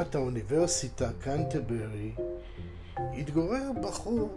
בירת 0.00 0.14
האוניברסיטה 0.14 1.10
קנטברי 1.20 2.12
התגורר 2.96 3.70
בחור 3.82 4.30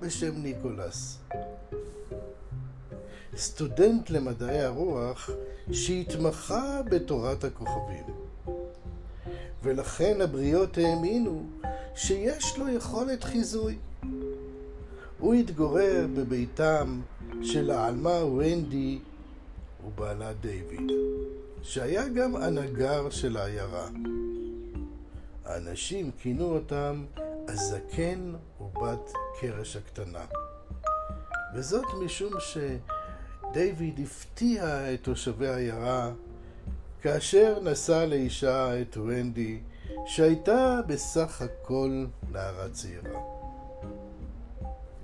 בשם 0.00 0.42
ניקולס. 0.42 1.18
סטודנט 3.36 4.10
למדעי 4.10 4.60
הרוח 4.60 5.30
שהתמחה 5.72 6.80
בתורת 6.90 7.44
הכוכבים. 7.44 8.04
ולכן 9.62 10.20
הבריות 10.20 10.78
האמינו 10.78 11.42
שיש 11.94 12.58
לו 12.58 12.68
יכולת 12.68 13.24
חיזוי. 13.24 13.76
הוא 15.18 15.34
התגורר 15.34 16.06
בביתם 16.14 17.00
של 17.42 17.70
העלמה 17.70 18.24
ונדי 18.24 18.98
ובעלה 19.86 20.32
דיוויד, 20.32 20.92
שהיה 21.62 22.08
גם 22.08 22.36
הנגר 22.36 23.10
של 23.10 23.36
העיירה. 23.36 23.88
האנשים 25.46 26.10
כינו 26.18 26.44
אותם 26.44 27.04
הזקן 27.48 28.32
ובת 28.60 29.12
קרש 29.40 29.76
הקטנה. 29.76 30.24
וזאת 31.54 31.86
משום 32.04 32.32
שדיוויד 32.40 34.00
הפתיע 34.04 34.94
את 34.94 35.04
תושבי 35.04 35.48
העיירה 35.48 36.12
כאשר 37.02 37.58
נשא 37.62 38.06
לאישה 38.08 38.80
את 38.80 38.96
ונדי, 38.96 39.60
שהייתה 40.06 40.80
בסך 40.86 41.42
הכל 41.42 42.06
נערה 42.32 42.68
צעירה. 42.68 43.20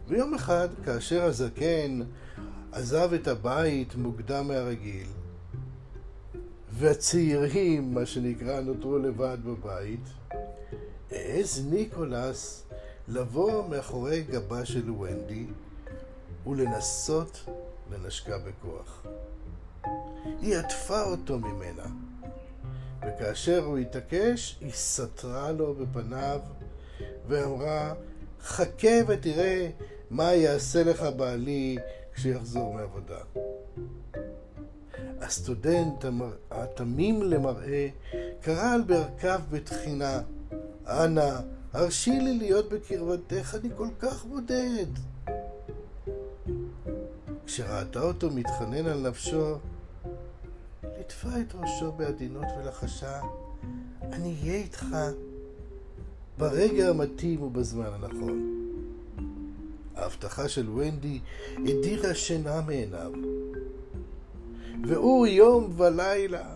ויום 0.08 0.34
אחד, 0.34 0.68
כאשר 0.84 1.22
הזקן 1.22 2.00
עזב 2.72 3.12
את 3.12 3.28
הבית 3.28 3.94
מוקדם 3.94 4.48
מהרגיל, 4.48 5.06
והצעירים, 6.70 7.94
מה 7.94 8.06
שנקרא, 8.06 8.60
נותרו 8.60 8.98
לבד 8.98 9.38
בבית, 9.44 10.08
העז 11.12 11.66
ניקולס 11.70 12.64
לבוא 13.08 13.68
מאחורי 13.68 14.22
גבה 14.22 14.64
של 14.64 14.90
ונדי 14.90 15.46
ולנסות 16.46 17.44
לנשקה 17.90 18.38
בכוח. 18.38 19.06
היא 20.40 20.56
עטפה 20.56 21.02
אותו 21.02 21.38
ממנה, 21.38 21.86
וכאשר 23.06 23.64
הוא 23.64 23.78
התעקש, 23.78 24.58
היא 24.60 24.72
סתרה 24.72 25.52
לו 25.52 25.74
בפניו 25.74 26.40
ואמרה, 27.28 27.94
חכה 28.42 28.96
ותראה 29.06 29.70
מה 30.10 30.34
יעשה 30.34 30.84
לך 30.84 31.04
בעלי 31.16 31.78
כשיחזור 32.14 32.74
מעבודה. 32.74 33.18
הסטודנט 35.20 36.04
התמים 36.50 37.22
למראה 37.22 37.88
קרא 38.40 38.74
על 38.74 38.82
ברכיו 38.82 39.40
בתחינה, 39.50 40.20
אנא, 40.86 41.40
הרשי 41.72 42.10
לי 42.10 42.38
להיות 42.38 42.68
בקרבתך, 42.72 43.54
אני 43.60 43.68
כל 43.76 43.88
כך 43.98 44.24
בודד. 44.24 44.86
כשראתה 47.46 48.02
אותו 48.02 48.30
מתחנן 48.30 48.86
על 48.86 49.08
נפשו, 49.08 49.56
ליטפה 50.98 51.28
את 51.40 51.54
ראשו 51.54 51.92
בעדינות 51.92 52.46
ולחשה, 52.58 53.20
אני 54.02 54.34
אהיה 54.42 54.54
איתך 54.54 54.86
ברגע 56.38 56.88
המתאים 56.88 57.42
ובזמן 57.42 57.86
הנכון. 57.92 58.58
ההבטחה 59.96 60.48
של 60.48 60.70
ונדי 60.70 61.20
הדירה 61.56 62.14
שינה 62.14 62.60
מעיניו, 62.60 63.12
והוא 64.88 65.26
יום 65.26 65.80
ולילה 65.80 66.54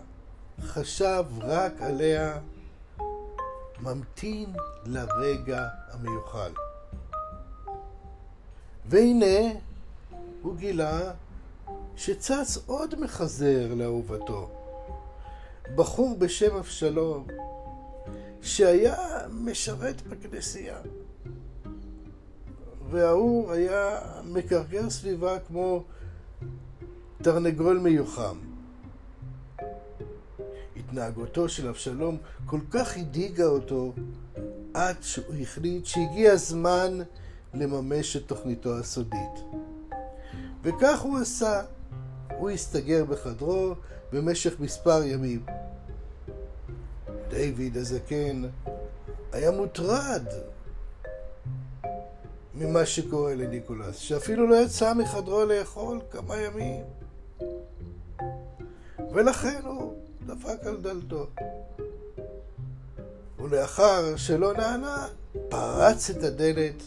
חשב 0.61 1.23
רק 1.41 1.81
עליה, 1.81 2.39
ממתין 3.81 4.53
לרגע 4.85 5.67
המיוחל. 5.91 6.51
והנה 8.85 9.59
הוא 10.41 10.55
גילה 10.55 11.11
שצץ 11.95 12.57
עוד 12.65 12.99
מחזר 12.99 13.73
לאהובתו, 13.73 14.49
בחור 15.75 16.15
בשם 16.19 16.55
אבשלום, 16.55 17.27
שהיה 18.41 18.95
משרת 19.31 20.01
בכנסייה. 20.07 20.77
וההוא 22.89 23.51
היה 23.51 23.99
מקרקר 24.25 24.89
סביבה 24.89 25.39
כמו 25.39 25.83
תרנגול 27.21 27.77
מיוחם. 27.77 28.46
התנהגותו 30.87 31.49
של 31.49 31.67
אבשלום 31.67 32.17
כל 32.45 32.59
כך 32.71 32.97
הדאיגה 32.97 33.45
אותו 33.45 33.93
עד 34.73 34.95
שהוא 35.01 35.35
החליט 35.41 35.85
שהגיע 35.85 36.31
הזמן 36.31 36.97
לממש 37.53 38.17
את 38.17 38.27
תוכניתו 38.27 38.79
הסודית. 38.79 39.39
וכך 40.63 40.99
הוא 40.99 41.17
עשה. 41.17 41.61
הוא 42.37 42.49
הסתגר 42.49 43.05
בחדרו 43.05 43.73
במשך 44.13 44.59
מספר 44.59 45.03
ימים. 45.03 45.45
דיוויד 47.29 47.77
הזקן 47.77 48.41
היה 49.31 49.51
מוטרד 49.51 50.23
ממה 52.55 52.85
שקורה 52.85 53.35
לניקולס, 53.35 53.95
שאפילו 53.97 54.47
לא 54.47 54.55
יצא 54.55 54.93
מחדרו 54.93 55.45
לאכול 55.45 55.99
כמה 56.11 56.37
ימים. 56.37 56.83
ולכן 59.13 59.59
הוא 59.63 60.06
דפק 60.27 60.57
על 60.65 60.77
דלתו. 60.77 61.27
ולאחר 63.39 64.15
שלא 64.15 64.53
נענה, 64.53 65.07
פרץ 65.49 66.09
את 66.09 66.23
הדלת 66.23 66.83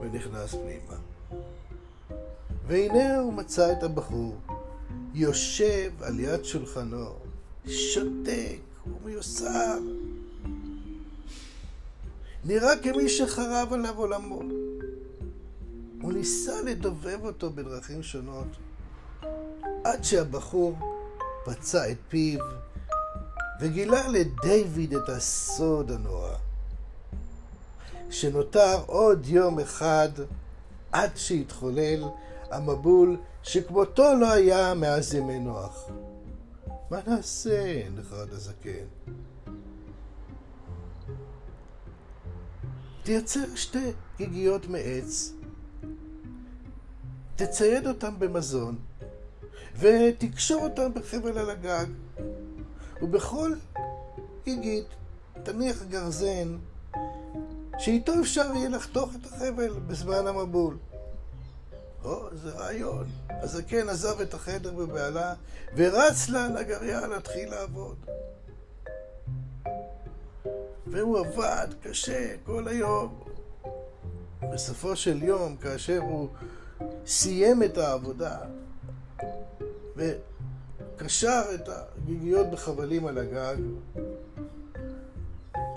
ונכנס 0.00 0.54
פנימה. 0.54 0.96
והנה 2.66 3.18
הוא 3.18 3.32
מצא 3.32 3.72
את 3.72 3.82
הבחור, 3.82 4.36
יושב 5.14 5.92
על 6.02 6.20
יד 6.20 6.44
שולחנו, 6.44 7.06
שותק 7.66 8.58
ומיוסר. 8.86 9.78
נראה 12.44 12.76
כמי 12.82 13.08
שחרב 13.08 13.72
עליו 13.72 13.98
עולמו. 13.98 14.40
הוא 16.02 16.12
ניסה 16.12 16.62
לדובב 16.62 17.24
אותו 17.24 17.50
בדרכים 17.50 18.02
שונות, 18.02 18.46
עד 19.84 20.04
שהבחור 20.04 20.78
פצע 21.46 21.90
את 21.90 21.96
פיו 22.08 22.40
וגילה 23.60 24.08
לדיוויד 24.08 24.94
את 24.94 25.08
הסוד 25.08 25.90
הנורא. 25.90 26.36
שנותר 28.10 28.82
עוד 28.86 29.26
יום 29.26 29.60
אחד 29.60 30.08
עד 30.92 31.16
שהתחולל 31.16 32.04
המבול 32.50 33.16
שכמותו 33.42 34.14
לא 34.20 34.32
היה 34.32 34.74
מאז 34.74 35.14
ימי 35.14 35.38
נוח. 35.38 35.88
מה 36.90 36.98
נעשה? 37.06 37.88
נחרד 37.96 38.32
הזקן. 38.32 38.86
תייצר 43.02 43.54
שתי 43.54 43.92
גיגיות 44.16 44.66
מעץ, 44.68 45.32
תצייד 47.36 47.86
אותם 47.86 48.18
במזון, 48.18 48.76
ותקשור 49.78 50.62
אותם 50.62 50.94
בחבל 50.94 51.38
על 51.38 51.50
הגג, 51.50 51.86
ובכל 53.02 53.54
גיגית 54.44 54.86
תניח 55.42 55.82
גרזן 55.82 56.56
שאיתו 57.78 58.12
אפשר 58.20 58.50
יהיה 58.54 58.68
לחתוך 58.68 59.10
את 59.14 59.26
החבל 59.26 59.72
בזמן 59.86 60.26
המבול. 60.26 60.76
או, 62.04 62.28
זה 62.32 62.50
רעיון. 62.50 63.06
הזקן 63.30 63.88
עזב 63.88 64.20
את 64.20 64.34
החדר 64.34 64.72
בבהלה 64.72 65.34
ורץ 65.76 66.28
לנגריה 66.28 67.06
להתחיל 67.06 67.50
לעבוד. 67.50 67.96
והוא 70.86 71.18
עבד 71.18 71.68
קשה 71.82 72.34
כל 72.44 72.68
היום. 72.68 73.20
בסופו 74.52 74.96
של 74.96 75.22
יום, 75.22 75.56
כאשר 75.56 75.98
הוא 75.98 76.28
סיים 77.06 77.62
את 77.62 77.78
העבודה 77.78 78.38
וקשר 79.96 81.42
את 81.54 81.68
הגיגיות 81.68 82.46
בחבלים 82.50 83.06
על 83.06 83.18
הגג, 83.18 83.56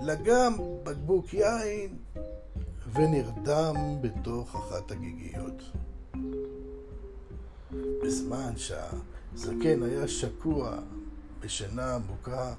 לגם 0.01 0.54
בקבוק 0.83 1.33
יין 1.33 1.98
ונרדם 2.94 3.75
בתוך 4.01 4.56
אחת 4.56 4.92
הגיגיות. 4.92 5.62
בזמן 8.04 8.54
שהזקן 8.57 9.83
היה 9.83 10.07
שקוע 10.07 10.77
בשינה 11.39 11.95
עמוקה, 11.95 12.54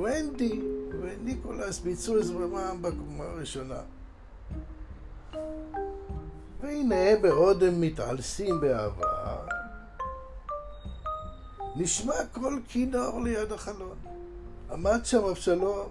ונדי 0.00 0.60
וניקולס 1.00 1.80
ביצעו 1.80 2.18
את 2.18 2.24
זממם 2.24 2.78
בקומה 2.80 3.24
הראשונה. 3.24 3.80
והנה, 6.60 7.16
בעוד 7.22 7.62
הם 7.62 7.80
מתעלסים 7.80 8.60
באהבה, 8.60 9.46
נשמע 11.76 12.14
קול 12.32 12.62
כינור 12.68 13.20
ליד 13.20 13.52
החלון. 13.52 13.96
עמד 14.70 15.00
שם 15.04 15.24
אבשלום 15.24 15.88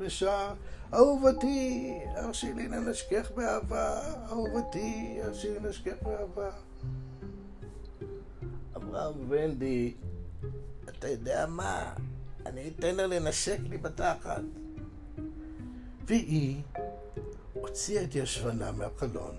ושר, 0.00 0.54
אהובתי, 0.94 1.98
הרשי 2.16 2.52
לי 2.52 2.68
לנשכך 2.68 3.30
באהבה, 3.34 4.14
אהובתי, 4.28 5.18
הרשי 5.22 5.48
לי 5.50 5.58
לנשכך 5.58 6.02
באהבה. 6.02 6.50
אמרה 8.76 9.10
ונדי, 9.28 9.94
אתה 10.88 11.08
יודע 11.08 11.46
מה? 11.48 11.94
אני 12.46 12.68
אתן 12.68 12.94
לה 12.94 13.06
לנשק 13.06 13.58
לי 13.68 13.78
בתחת. 13.78 14.42
והיא 16.06 16.62
הוציאה 17.52 18.04
את 18.04 18.14
ישבנה 18.14 18.72
מהחלון. 18.72 19.36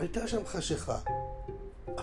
הייתה 0.00 0.28
שם 0.28 0.44
חשיכה. 0.46 0.98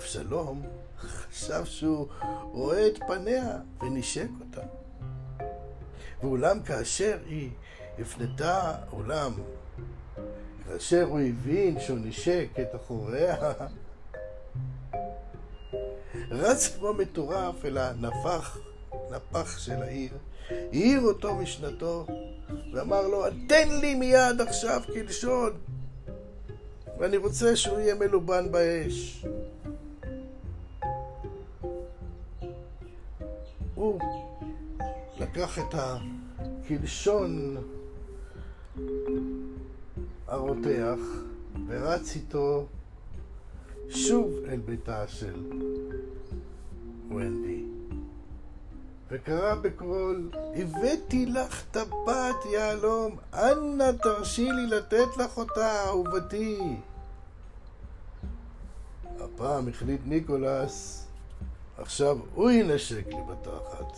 אבשלום 0.02 0.62
חשב 1.00 1.66
שהוא 1.66 2.08
רואה 2.52 2.88
את 2.88 2.98
פניה 3.08 3.58
ונשק 3.82 4.28
אותה. 4.40 4.62
ואולם 6.22 6.64
כאשר 6.64 7.18
היא 7.26 7.50
הפנתה, 8.00 8.76
אולם, 8.92 9.32
כאשר 10.68 11.04
הוא 11.04 11.20
הבין 11.20 11.80
שהוא 11.80 12.00
נשק 12.02 12.48
את 12.62 12.76
אחוריה, 12.76 13.36
רץ 16.32 16.76
כמו 16.76 16.94
מטורף 16.94 17.66
אל 17.66 17.78
הנפח, 17.78 18.58
נפח 19.12 19.60
של 19.60 19.82
העיר, 19.82 20.12
העיר 20.50 21.02
אותו 21.02 21.36
משנתו, 21.36 22.06
ואמר 22.74 23.08
לו, 23.08 23.26
תן 23.48 23.70
לי 23.82 23.96
מיד 23.96 24.42
עכשיו 24.42 24.82
כלשון, 24.94 25.52
ואני 27.00 27.18
רוצה 27.18 27.56
שהוא 27.56 27.80
יהיה 27.80 27.96
מלובן 27.96 28.52
באש. 28.52 29.26
הוא 33.82 34.00
לקח 35.20 35.60
את 35.60 35.76
הקלשון 35.76 37.58
הרותח 40.28 41.00
ורץ 41.68 42.16
איתו 42.16 42.66
שוב 43.90 44.32
אל 44.48 44.58
ביתה 44.58 45.08
של 45.08 45.52
ונדי. 47.10 47.64
וקרא 49.12 49.56
בקול, 49.56 50.32
הבאתי 50.56 51.26
לך 51.26 51.64
טבעת 51.72 52.46
יהלום, 52.54 53.16
אנא 53.34 53.92
תרשי 53.92 54.52
לי 54.52 54.68
לתת 54.68 55.18
לך 55.18 55.38
אותה, 55.38 55.86
אהובתי. 55.86 56.60
הפעם 59.20 59.68
החליט 59.68 60.02
ניקולס, 60.06 61.08
עכשיו 61.82 62.18
הוא 62.36 62.52
ינשק 62.52 63.08
לי 63.08 63.22
בתחת. 63.30 63.98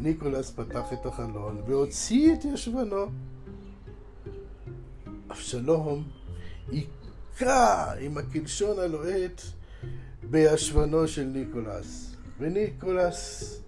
ניקולס 0.00 0.50
פתח 0.50 0.92
את 0.92 1.06
החלון 1.06 1.62
והוציא 1.66 2.34
את 2.34 2.44
ישבנו. 2.44 3.06
אבשלום 5.30 6.04
היכה 6.70 7.92
עם 8.00 8.18
הקלשון 8.18 8.78
הלוהט 8.78 9.42
בישבנו 10.22 11.08
של 11.08 11.24
ניקולס. 11.24 12.14
וניקולס 12.38 13.60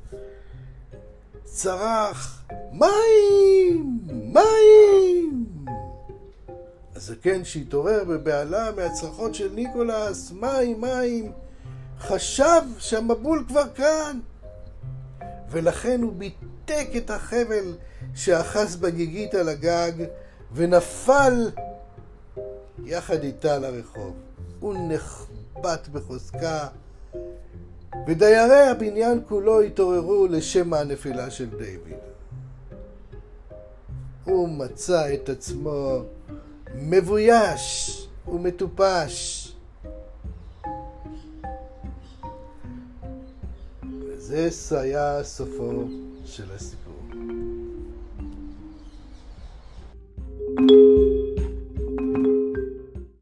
צרח, 1.45 2.45
מים! 2.73 4.01
מים! 4.09 5.47
הזקן 6.95 7.45
שהתעורר 7.45 8.05
בבהלה 8.05 8.73
מהצרחות 8.77 9.35
של 9.35 9.53
ניקולס, 9.53 10.33
מים, 10.33 10.81
מים, 10.81 11.33
חשב 12.03 12.63
שהמבול 12.79 13.45
כבר 13.49 13.69
כאן, 13.75 14.21
ולכן 15.51 16.03
הוא 16.03 16.13
ביתק 16.13 16.89
את 16.97 17.11
החבל 17.11 17.77
שאחז 18.15 18.77
בגיגית 18.77 19.35
על 19.35 19.49
הגג, 19.49 19.93
ונפל 20.53 21.51
יחד 22.85 23.23
איתה 23.23 23.59
לרחוב. 23.59 24.15
הוא 24.61 24.75
נחבט 24.89 25.89
בחוזקה, 25.89 26.67
ודיירי 28.07 28.69
הבניין 28.69 29.21
כולו 29.29 29.61
התעוררו 29.61 30.27
לשם 30.27 30.75
הנפילה 30.75 31.31
של 31.31 31.51
דיוויד. 31.51 31.97
הוא 34.25 34.49
מצא 34.49 35.15
את 35.15 35.29
עצמו 35.29 36.03
מבויש 36.75 38.09
ומטופש. 38.29 39.42
וזה 44.35 44.81
היה 44.81 45.25
סופו 45.25 45.85
של 46.25 46.53
הסיפור. 46.57 46.82